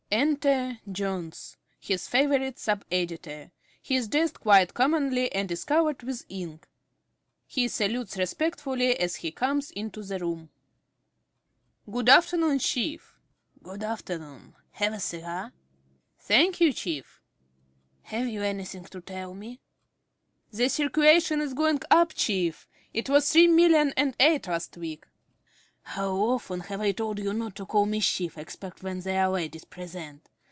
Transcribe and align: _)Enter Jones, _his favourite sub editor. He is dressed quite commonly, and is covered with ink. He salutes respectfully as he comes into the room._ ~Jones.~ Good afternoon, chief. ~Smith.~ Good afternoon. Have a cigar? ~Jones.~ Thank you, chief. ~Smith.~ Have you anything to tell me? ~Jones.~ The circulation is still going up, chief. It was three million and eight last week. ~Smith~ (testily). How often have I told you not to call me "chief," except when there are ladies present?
_)Enter 0.13 0.81
Jones, 0.91 1.55
_his 1.81 2.09
favourite 2.09 2.59
sub 2.59 2.83
editor. 2.91 3.49
He 3.81 3.95
is 3.95 4.09
dressed 4.09 4.41
quite 4.41 4.73
commonly, 4.73 5.33
and 5.33 5.49
is 5.49 5.63
covered 5.63 6.03
with 6.03 6.25
ink. 6.27 6.67
He 7.47 7.69
salutes 7.69 8.17
respectfully 8.17 8.99
as 8.99 9.15
he 9.15 9.31
comes 9.31 9.71
into 9.71 10.03
the 10.03 10.19
room._ 10.19 10.39
~Jones.~ 10.41 10.51
Good 11.89 12.09
afternoon, 12.09 12.59
chief. 12.59 13.01
~Smith.~ 13.01 13.63
Good 13.63 13.83
afternoon. 13.85 14.55
Have 14.71 14.91
a 14.91 14.99
cigar? 14.99 15.43
~Jones.~ 15.43 15.53
Thank 16.19 16.59
you, 16.59 16.73
chief. 16.73 17.05
~Smith.~ 18.01 18.11
Have 18.11 18.27
you 18.27 18.41
anything 18.43 18.83
to 18.83 18.99
tell 18.99 19.33
me? 19.33 19.61
~Jones.~ 20.49 20.57
The 20.57 20.67
circulation 20.67 21.39
is 21.39 21.51
still 21.51 21.63
going 21.63 21.79
up, 21.89 22.13
chief. 22.13 22.67
It 22.93 23.07
was 23.09 23.31
three 23.31 23.47
million 23.47 23.93
and 23.95 24.13
eight 24.19 24.45
last 24.47 24.75
week. 24.75 25.03
~Smith~ 25.03 25.03
(testily). 25.03 25.11
How 25.83 26.11
often 26.13 26.59
have 26.59 26.79
I 26.79 26.91
told 26.91 27.17
you 27.17 27.33
not 27.33 27.55
to 27.55 27.65
call 27.65 27.87
me 27.87 28.01
"chief," 28.01 28.37
except 28.37 28.83
when 28.83 28.99
there 28.99 29.23
are 29.25 29.31
ladies 29.31 29.65
present? 29.65 30.29